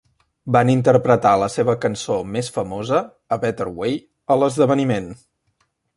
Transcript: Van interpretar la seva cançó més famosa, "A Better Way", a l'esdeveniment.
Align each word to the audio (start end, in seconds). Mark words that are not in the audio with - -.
Van 0.55 0.69
interpretar 0.73 1.33
la 1.41 1.49
seva 1.57 1.75
cançó 1.83 2.17
més 2.37 2.49
famosa, 2.55 3.03
"A 3.37 3.39
Better 3.45 3.69
Way", 3.83 3.95
a 4.33 4.39
l'esdeveniment. 4.41 5.13